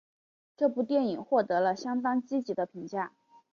[0.57, 3.11] 这部电影获得了相当积极的评价。